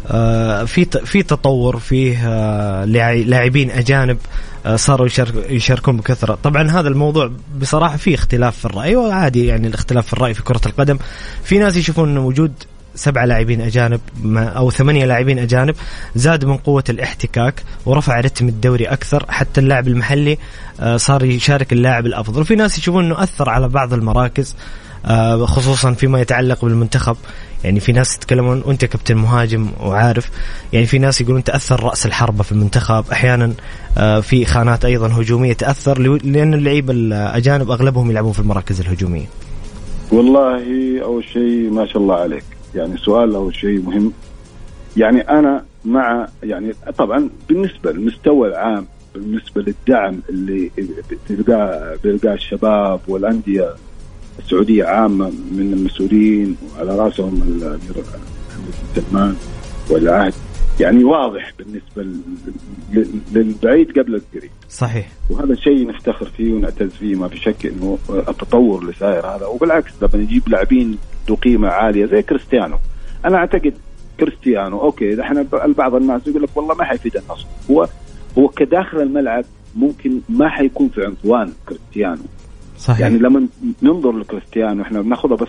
[0.07, 4.19] آه، في في تطور فيه آه، لاعبين أجانب
[4.67, 5.09] آه، صاروا
[5.49, 6.39] يشاركون بكثرة.
[6.43, 7.31] طبعا هذا الموضوع
[7.61, 10.99] بصراحة فيه اختلاف في الرأي وعادي يعني الاختلاف في الرأي في كرة القدم.
[11.45, 12.53] في ناس يشوفون إنه وجود
[12.95, 14.01] سبعة لاعبين أجانب
[14.37, 15.75] أو ثمانية لاعبين أجانب
[16.15, 20.39] زاد من قوة الاحتكاك ورفع رتم الدوري أكثر حتى اللاعب المحلي
[20.97, 22.41] صار يشارك اللاعب الأفضل.
[22.41, 24.57] وفي ناس يشوفون أنه أثر على بعض المراكز
[25.45, 27.17] خصوصا فيما يتعلق بالمنتخب.
[27.65, 30.31] يعني في ناس يتكلمون وأنت كابتن مهاجم وعارف
[30.73, 33.05] يعني في ناس يقولون تأثر رأس الحربة في المنتخب.
[33.13, 33.53] أحيانا
[33.99, 39.27] آه، في خانات أيضا هجومية تأثر لأن اللعيبة الأجانب أغلبهم يلعبون في المراكز الهجومية.
[40.13, 40.63] والله
[41.03, 42.45] أول شيء ما شاء الله عليك.
[42.75, 44.13] يعني سؤال اول شيء مهم.
[44.97, 50.71] يعني أنا مع يعني طبعا بالنسبة للمستوى العام بالنسبة للدعم اللي
[51.29, 53.75] بيلقاه بيلقاه الشباب والأندية
[54.39, 59.37] السعودية عامة من المسؤولين وعلى رأسهم الأمير محمد بن سلمان
[59.91, 60.35] والعهد.
[60.81, 62.21] يعني واضح بالنسبة
[63.33, 64.51] للبعيد قبل القريب.
[64.71, 65.09] صحيح.
[65.31, 69.47] وهذا الشيء نفتخر فيه ونعتز فيه ما في شك إنه التطور اللي صاير هذا.
[69.47, 72.77] وبالعكس لما نجيب لاعبين ذو قيمة عالية زي كريستيانو.
[73.25, 73.75] أنا أعتقد
[74.21, 77.47] كريستيانو أوكي إحنا بعض الناس يقول لك والله ما حيفيد النصر.
[77.71, 77.89] هو
[78.39, 79.45] هو كداخل الملعب
[79.77, 82.23] ممكن ما حيكون في عنفوان كريستيانو.
[82.79, 83.01] صحيح.
[83.01, 83.47] يعني لما
[83.83, 85.49] ننظر لكريستيانو إحنا بناخذها بس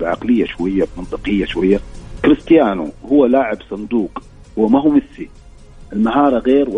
[0.00, 1.80] بعقلية شوية منطقيه شوية.
[2.24, 4.22] كريستيانو هو لاعب صندوق
[4.58, 5.28] هو ما هو ميسي.
[5.92, 6.68] المهارة غير.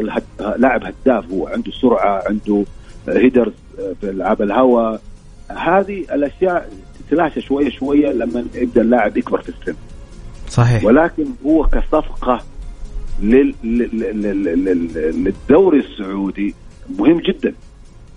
[0.57, 1.47] لاعب هداف هو.
[1.47, 2.65] عنده سرعة عنده
[3.09, 3.53] هيدرز
[4.01, 5.01] في ألعاب الهواء.
[5.49, 6.71] هذه الأشياء
[7.11, 9.75] تتلاشى شوية شوية لما يبدا اللاعب يكبر في السن.
[10.49, 10.85] صحيح.
[10.85, 12.41] ولكن هو كصفقة
[13.23, 13.55] لل...
[13.65, 15.25] لل...
[15.25, 16.55] للدوري السعودي
[16.99, 17.55] مهم جدا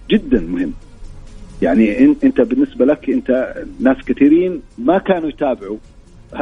[0.09, 0.73] جدا مهم.
[1.61, 5.77] يعني أنت بالنسبة لك أنت ناس كثيرين ما كانوا يتابعوا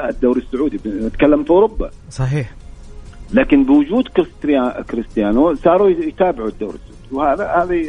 [0.10, 1.92] الدوري السعودي نتكلم في أوروبا.
[2.10, 2.52] صحيح.
[3.34, 4.08] لكن بوجود
[4.90, 7.86] كريستيانو صاروا يتابعوا الدوري السعودي وهذا هذه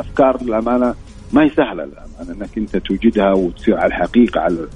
[0.00, 0.94] أفكار للأمانة
[1.32, 4.68] ما هي سهلة للامانه أنك أنت توجدها وتصير على الحقيقة على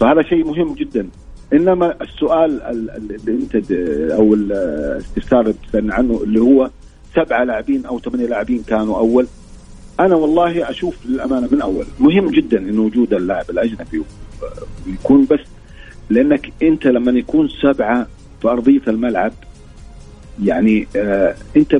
[0.00, 1.08] فهذا شيء مهم جدا.
[1.52, 3.70] إنما السؤال اللي أنت
[4.12, 6.70] أو الاستفسار اللي عنه اللي هو
[7.14, 9.26] سبعة لاعبين أو ثمانية لاعبين كانوا أول.
[10.00, 11.86] أنا والله أشوف للأمانة من أول.
[12.00, 14.02] مهم جدا انه وجود اللاعب الأجنبي
[14.86, 15.40] ويكون بس
[16.10, 18.06] لأنك أنت لما يكون سبعة
[18.42, 19.32] في أرضية الملعب
[20.44, 21.74] يعني آه أنت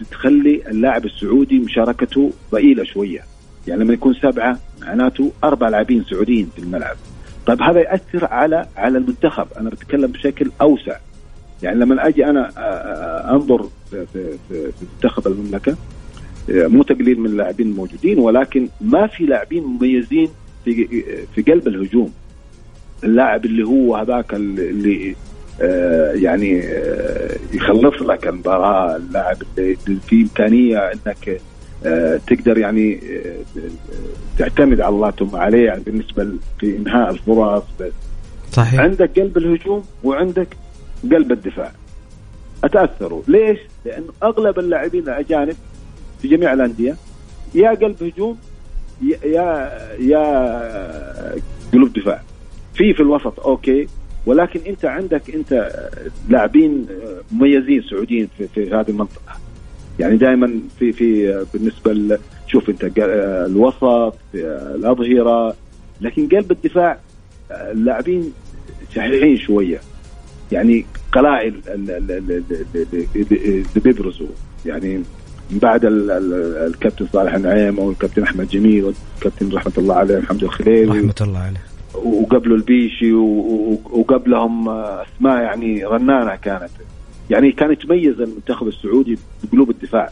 [0.00, 3.29] بتخلي اللاعب السعودي مشاركته ضئيلة شوية.
[3.68, 6.96] يعني لما يكون سبعة معناته أربع لاعبين سعوديين في الملعب.
[7.46, 9.46] طيب هذا ياثر على على المنتخب.
[9.60, 10.96] أنا بتكلم بشكل أوسع.
[11.62, 12.50] يعني لما أجي أنا
[13.34, 15.76] أنظر في, في, في منتخب المملكة
[16.48, 20.28] مو تقليل من اللاعبين الموجودين ولكن ما في لاعبين مميزين
[20.64, 21.02] في
[21.34, 22.12] في قلب الهجوم.
[23.04, 25.16] اللاعب اللي هو هذاك اللي
[26.14, 26.64] يعني
[27.52, 31.40] يخلص لك المباراة اللاعب اللي في إمكانية إنك
[32.26, 33.60] تقدر يعني آه،
[34.38, 36.28] تعتمد على الله ثم عليه يعني بالنسبة
[36.60, 37.62] في إنهاء الفرص
[38.52, 38.80] صحيح.
[38.80, 40.56] عندك قلب الهجوم وعندك
[41.02, 41.72] قلب الدفاع.
[42.64, 43.22] أتأثروا.
[43.28, 45.56] ليش؟ لأنه أغلب اللاعبين الأجانب
[46.22, 46.96] في جميع الأندية
[47.54, 48.38] يا قلب هجوم
[49.02, 51.40] يا يا, يا
[51.72, 52.22] قلوب دفاع.
[52.74, 53.88] في في الوسط أوكي
[54.26, 55.72] ولكن أنت عندك أنت
[56.28, 56.86] لاعبين
[57.32, 59.49] مميزين سعوديين في, في هذه المنطقة.
[60.00, 62.90] يعني دائما في في بالنسبة شوف انت
[63.46, 65.54] الوسط الاظهره
[66.00, 66.98] لكن قلب الدفاع
[67.50, 68.32] اللاعبين
[68.94, 69.80] شحيحين شوية
[70.52, 72.42] يعني قلائل ال- ال- ال-
[73.16, 74.26] ال- اللي بيبرزوا
[74.66, 74.96] يعني
[75.50, 80.18] من بعد ال- ال- الكابتن صالح النعيم أو الكابتن احمد جميل والكابتن رحمه الله عليه
[80.18, 81.60] محمد الخليلي رحمه الله عليه
[81.94, 86.70] وقبله البيشي وقبلهم اسماء يعني رنانه كانت
[87.30, 90.10] يعني كان يتميز المنتخب السعودي بقلوب الدفاع.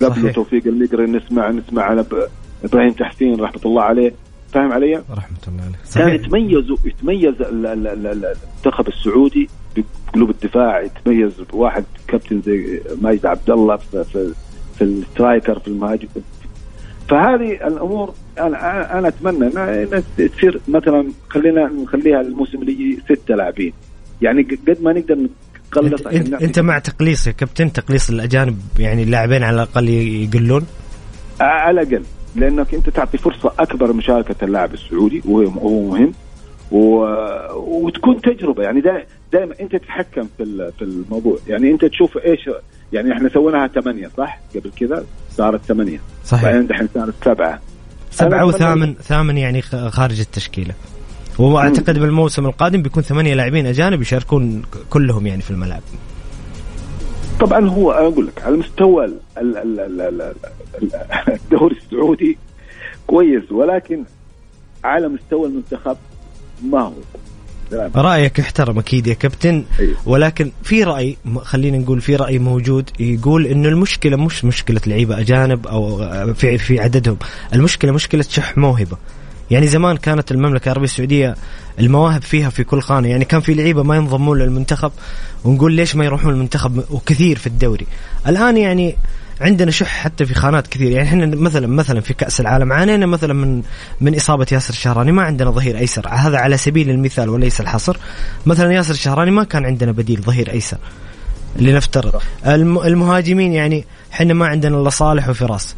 [0.00, 0.34] صحيح.
[0.34, 2.04] توفيق المقري نسمع نسمع على
[2.64, 4.12] إبراهيم تحسين رحمة الله عليه.
[4.52, 5.72] فاهم علي؟ رحمة الله عليه.
[5.94, 6.14] كان صحيح.
[6.14, 7.66] يتميز يتميز ال-
[8.06, 10.80] المنتخب السعودي بقلوب الدفاع.
[10.80, 14.32] يتميز بواحد كابتن زي ماجد عبد الله في, في,
[14.78, 16.08] في السترايكر في المهاجم.
[17.08, 23.72] فهذه الأمور أنا أنا أتمنى انها تصير مثلا خلينا نخليها الموسم اللي يجي ستة لاعبين.
[24.22, 25.18] يعني قد ما نقدر
[25.76, 30.66] نقلص انت, إنت, مع تقليص يا كابتن تقليص الأجانب يعني اللاعبين على الأقل يقلون؟
[31.40, 32.02] على الأقل
[32.36, 36.12] لأنك أنت تعطي فرصة أكبر مشاركه اللاعب السعودي وهو مهم
[36.70, 37.06] و...
[37.56, 39.04] وتكون تجربة يعني دا...
[39.32, 41.38] دائما أنت تتحكم في في الموضوع.
[41.46, 42.50] يعني أنت تشوف إيش
[42.92, 46.00] يعني إحنا سويناها ثمانية صح؟ قبل كذا صارت ثمانية.
[46.24, 46.44] صحيح.
[46.44, 47.60] بعدين دحين صارت سبعة.
[48.20, 50.74] أنا وثامن ثامن يعني خارج التشكيلة.
[51.38, 55.82] وأعتقد بالموسم القادم بيكون ثمانية لاعبين أجانب يشاركون كلهم يعني في الملعب.
[57.40, 60.32] طبعا هو أقول لك على مستوى ال- ال- ال- ال- ال-
[60.82, 62.38] ال- الدوري السعودي
[63.06, 64.04] كويس ولكن
[64.84, 65.96] على مستوى المنتخب
[66.64, 66.92] ما هو.
[67.96, 69.64] رأيك يحترم أكيد يا كابتن.
[70.06, 75.66] ولكن في رأي خلينا نقول في رأي موجود يقول إنه المشكلة مش مشكلة لعيبة أجانب
[75.66, 75.96] أو
[76.34, 77.16] في في عددهم
[77.54, 78.96] المشكلة مشكلة شح موهبة.
[79.50, 81.36] يعني زمان كانت المملكة العربية السعودية
[81.78, 83.08] المواهب فيها في كل خانة.
[83.08, 84.92] يعني كان في لعيبة ما ينضمون للمنتخب
[85.44, 87.86] ونقول ليش ما يروحون المنتخب؟ وكثير في الدوري.
[88.26, 88.96] الآن يعني
[89.40, 90.90] عندنا شح حتى في خانات كثير.
[90.90, 93.62] يعني إحنا مثلا مثلا في كأس العالم عانينا مثلا من
[94.00, 95.12] من إصابة ياسر الشهراني.
[95.12, 96.08] ما عندنا ظهير أيسر.
[96.08, 97.96] هذا على سبيل المثال وليس الحصر.
[98.46, 100.78] مثلا ياسر الشهراني ما كان عندنا بديل ظهير أيسر.
[101.56, 102.20] لنفترض.
[102.46, 105.74] الم- المهاجمين يعني إحنا ما عندنا إلا صالح وفراس.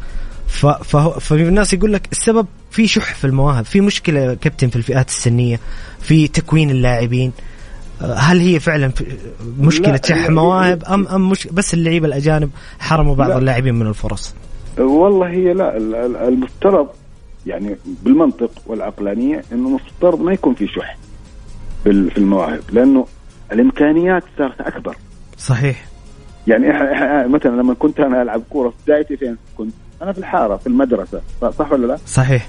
[0.47, 4.75] ف- فهو ففي الناس يقول لك السبب في شح في المواهب في مشكلة كابتن في
[4.75, 5.59] الفئات السنية
[5.99, 7.31] في تكوين اللاعبين
[8.01, 8.91] أه، هل هي فعلا
[9.59, 13.37] مشكلة شح مواهب ام أم مش بس اللعيبة الأجانب حرموا بعض لا.
[13.37, 14.35] اللاعبين من الفرص
[14.77, 16.87] والله هي لا ال- ال- المفترض
[17.45, 20.97] يعني بالمنطق والعقلانية إنه المفترض ما يكون في شح
[21.83, 23.05] في المواهب لأنه
[23.51, 24.95] الإمكانيات صارت أكبر
[25.37, 25.85] صحيح
[26.47, 30.17] يعني إح- إح- مثلا لما كنت أنا ألعب كوره في بدايتي فين كنت؟ أنا في
[30.19, 31.21] الحارة في المدرسة
[31.59, 32.47] صح ولا لا؟ صحيح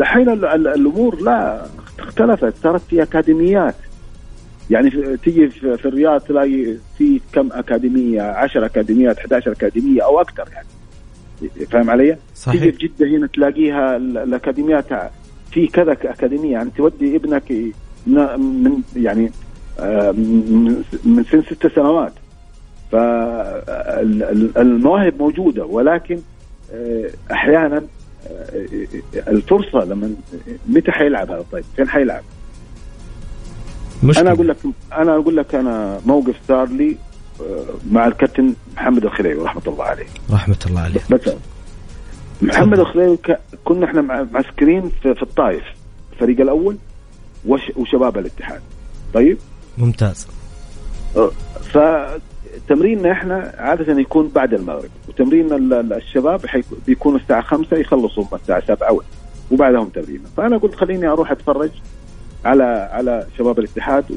[0.00, 1.62] دحين ال- ال- الأمور لا
[1.98, 2.54] اختلفت.
[2.62, 3.74] صارت في أكاديميات.
[4.70, 10.66] يعني تيجي في, الرياض تلاقي في كم أكاديمية؟ 10 أكاديميات 11 أكاديمية أو أكثر يعني.
[11.66, 12.60] فاهم علي؟ صحيح.
[12.62, 14.84] تيجي في جدة هنا تلاقيها ال- الأكاديميات
[15.50, 17.52] في كذا كاكاديميه يعني تودي ابنك
[18.06, 19.30] من يعني
[19.80, 20.10] آه،
[21.04, 22.12] من سن ست سنوات.
[22.92, 26.18] فالمواهب موجودة ولكن
[26.72, 27.82] آه، أحيانا
[29.28, 30.14] الفرصة لما
[30.68, 32.22] متى حيلعب هذا طيب؟ فين حيلعب؟
[34.02, 34.22] مشكلة.
[34.22, 34.56] أنا أقول لك
[34.92, 36.96] أنا أقول لك أنا موقف صار لي
[37.40, 41.20] آه، مع الكابتن محمد الخليوي رحمة الله عليه رحمة الله عليه بس
[42.42, 43.18] محمد الخليوي
[43.64, 45.62] كنا إحنا مع- معسكرين في, في الطائف
[46.12, 46.76] الفريق الأول
[47.46, 48.60] وش وشباب الاتحاد
[49.14, 49.38] طيب
[49.78, 50.26] ممتاز
[52.74, 56.40] فتمريننا إحنا عادة يكون بعد المغرب وتمرين ال- ال- الشباب
[56.86, 58.98] بيكون الساعة 5 يخلصوا هم الساعة 7
[59.50, 61.70] وبعدهم تمرين فأنا قلت خليني أروح أتفرج
[62.44, 64.14] على على شباب الاتحاد و...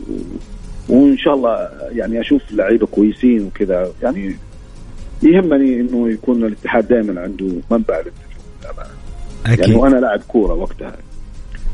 [0.90, 3.92] وإن شاء الله يعني أشوف لعيبة كويسين وكذا.
[4.04, 4.36] يعني
[5.24, 8.84] يهمني إنه يكون الاتحاد دائما عنده منبع للنجوم
[9.46, 10.96] يعني أكيد وأنا لاعب كورة وقتها.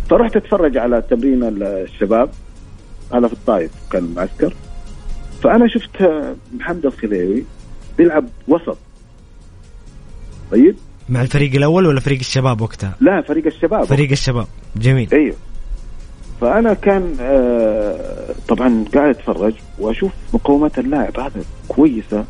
[0.10, 2.30] فرحت أتفرج على تمرين الشباب.
[3.14, 4.54] هذا في الطايف كان معسكر.
[5.44, 7.44] فأنا شفت محمد الخليوي
[7.98, 8.78] بيلعب وسط.
[10.52, 10.76] طيب؟
[11.10, 13.84] مع الفريق الأول ولا فريق الشباب وقتها؟ لا فريق الشباب.
[13.84, 14.48] فريق الشباب.
[14.76, 15.10] جميل.
[15.14, 15.36] أيوه.
[16.42, 22.26] فأنا كان آه طبعا قاعد أتفرج وأشوف مقومات اللاعب هذا كويسة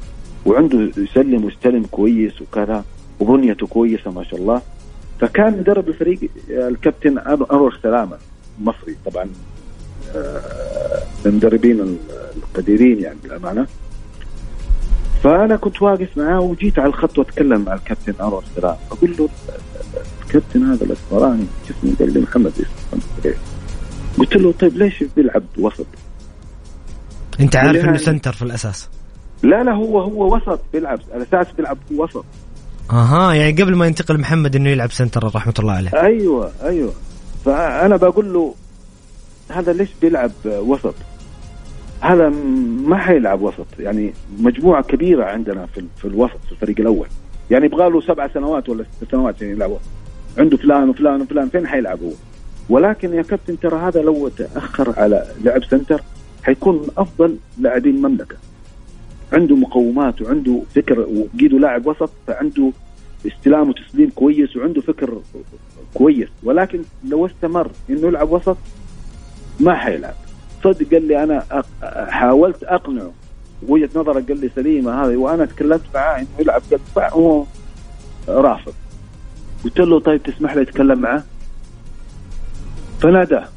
[0.46, 2.84] وعنده يسلم ويستلم كويس وكذا
[3.20, 4.62] وبنيته كويسة ما شاء الله.
[5.20, 8.18] فكان مدرب الفريق الكابتن أنور سلامة
[8.62, 9.30] مصري طبعا.
[10.16, 11.98] آه، المدربين
[12.38, 13.68] القديرين يعني بالامانه
[15.24, 19.30] فأنا كنت واقف معاه وجيت على الخط وأتكلم مع الكابتن انور سلام أقول له
[20.24, 22.54] الكابتن هذا الاسمراني جسمه قال لي محمد
[24.18, 25.86] قلت له طيب ليش بيلعب وسط؟
[27.40, 28.90] أنت عارف إنه center في الأساس.
[29.44, 32.26] لا لا هو هو وسط بيلعب على أساس بيلعب وسط.
[32.92, 35.90] أها يعني قبل ما ينتقل محمد إنه يلعب center رحمة الله عليه.
[35.94, 36.94] أيوه أيوه.
[37.46, 38.56] فأنا بقول له
[39.50, 40.96] هذا ليش بيلعب وسط؟
[42.02, 42.30] هذا
[42.86, 43.68] ما حيلعب وسط.
[43.80, 47.08] يعني مجموعة كبيرة عندنا في في الوسط في الفريق الأول.
[47.52, 49.72] يعني يبغى له سبع سنوات ولا ست سنوات عشان يلعب
[50.38, 52.12] عنده فلان وفلان وفلان فين حيلعب هو؟
[52.70, 56.02] ولكن يا كابتن ترى هذا لو تأخر على لعب سنتر
[56.44, 58.36] حيكون من أفضل لاعبين المملكة.
[59.34, 62.72] عنده مقومات وعنده فكر وقيده لاعب وسط فعنده
[63.28, 65.22] استلام وتسليم كويس وعنده فكر
[65.94, 66.30] كويس.
[66.44, 68.58] ولكن لو استمر إنه يلعب وسط
[69.60, 70.16] ما حيلعب.
[70.64, 71.64] صدق قال لي أنا
[72.10, 73.12] حاولت أقنعه.
[73.68, 77.46] وجهة نظرك قال لي سليمة هذه وأنا تكلمت معاه إنه يلعب قلب دفاع وهو
[78.28, 78.74] رافض.
[79.64, 81.24] قلت له طيب تسمح لي أتكلم معه
[83.02, 83.48] فناداه.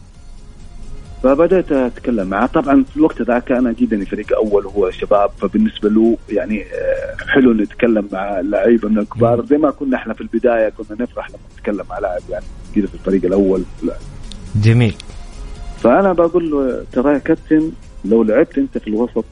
[1.23, 6.17] فبدأت أتكلم معه طبعا في الوقت ذاك أنا جدا فريق أول وهو شباب فبالنسبة له
[6.29, 9.47] يعني آه، حلو نتكلم مع لعيبة من الكبار.
[9.47, 12.45] زي ما كنا إحنا في البداية كنا نفرح لما نتكلم مع لاعب يعني
[12.75, 13.63] كذا في الفريق الأول.
[14.57, 14.95] جميل.
[15.83, 17.73] فأنا بقول له ترى يا كابتن
[18.05, 19.25] لو لعبت أنت في الوسط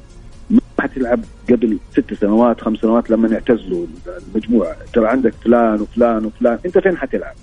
[0.50, 1.20] ما حتلعب
[1.50, 3.86] قبل ست سنوات خمس سنوات لما يعتزلوا
[4.34, 7.34] المجموعة ترى عندك فلان وفلان وفلان أنت فين حتلعب؟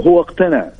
[0.00, 0.70] هو اقتنع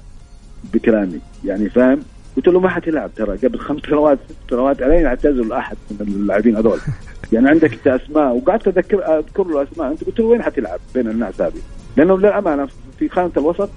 [0.74, 2.02] بكلامي يعني فاهم
[2.36, 6.56] قلت له ما حتلعب ترى قبل خمس سنوات ست سنوات علي اعتزل احد من اللاعبين
[6.56, 6.78] هذول
[7.32, 11.08] يعني عندك أنت أسماء وقعدت أذكر أذكر له أسماء أنت قلت له وين حتلعب بين
[11.08, 11.60] الناس هذه؟
[11.96, 12.68] لأنه للأمانة
[12.98, 13.70] في خانة الوسط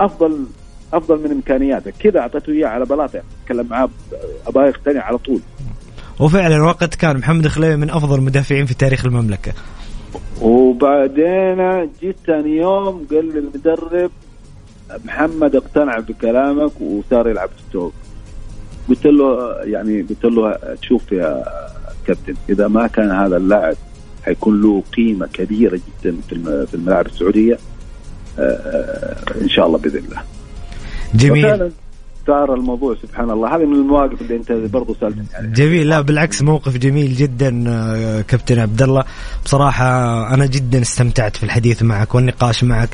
[0.00, 0.46] أفضل
[0.92, 1.94] أفضل من إمكانياتك.
[1.98, 3.22] كذا اعطيته إياه على بلاطة.
[3.42, 3.88] أتكلم معاه
[4.46, 5.40] أبغى يقتنع على طول.
[6.20, 9.52] وفعلا وقت كان محمد خليوي من أفضل المدافعين في تاريخ المملكة.
[10.40, 14.10] وبعدين جيت ثاني يوم قال لي المدرب
[15.04, 17.92] محمد اقتنع بكلامك وصار يلعب ستوك
[18.88, 21.44] قلت له يعني قلت له تشوف يا
[22.06, 23.76] كابتن إذا ما كان هذا اللاعب
[24.24, 26.16] حيكون له قيمة كبيرة جدا
[26.66, 27.58] في الملاعب السعودية
[28.38, 30.22] آه، آه، إن شاء الله بإذن الله.
[31.14, 31.70] جميل.
[32.26, 33.56] صار الموضوع سبحان الله.
[33.56, 35.88] هذه من المواقف اللي أنت برضو سألتني يعني جميل.
[35.88, 39.04] لا بالعكس موقف جميل جدا آه، كابتن عبد الله
[39.44, 39.86] بصراحة
[40.34, 42.88] أنا جدا استمتعت في الحديث معك والنقاش معك.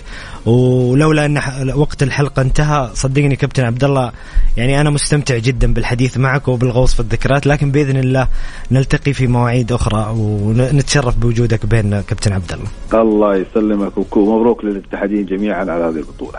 [0.46, 1.38] ولولا أن
[1.74, 4.12] وقت الحلقة انتهى صدقني كابتن عبد الله
[4.56, 7.46] يعني أنا مستمتع جدا بالحديث معك وبالغوص في الذكريات.
[7.46, 8.28] لكن بإذن الله
[8.70, 15.60] نلتقي في مواعيد أخرى ونتشرف بوجودك بين كابتن عبد الله الله يسلمك ومبروك للاتحادين جميعا
[15.60, 16.38] على هذه البطولة.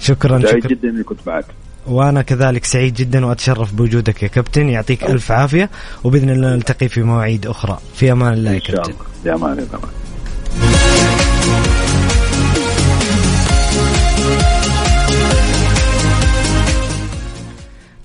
[0.00, 0.70] شكرا سعيد شكرا.
[0.70, 1.44] جدا إني كنت معك.
[1.86, 4.68] وأنا كذلك سعيد جدا وأتشرف بوجودك يا كابتن.
[4.68, 5.70] يعطيك ألف عافية
[6.04, 7.78] وبإذن الله نلتقي في مواعيد أخرى.
[7.94, 8.92] في أمان الله يا كابتن.
[9.22, 9.78] في أمان الله.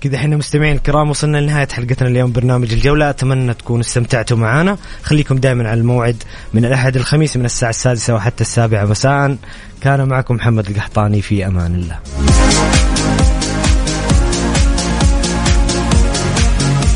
[0.04, 3.10] كذا إحنا مستمعين الكرام وصلنا لنهاية حلقتنا اليوم برنامج الجولة.
[3.10, 6.22] أتمنى تكونوا استمتعتوا معنا خليكم دائما على الموعد
[6.54, 9.36] من الأحد الخميس من الساعة السادسة وحتى السابعة مساء.
[9.80, 11.98] كان معكم محمد القحطاني في أمان الله.